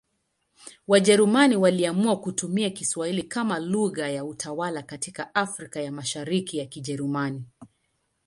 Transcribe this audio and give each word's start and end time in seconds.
Wajerumani 0.87 1.55
waliamua 1.55 2.19
kutumia 2.19 2.69
Kiswahili 2.69 3.23
kama 3.23 3.59
lugha 3.59 4.09
ya 4.09 4.25
utawala 4.25 4.81
katika 4.81 5.35
Afrika 5.35 5.81
ya 5.81 5.91
Mashariki 5.91 6.57
ya 6.57 6.65
Kijerumani. 6.65 7.43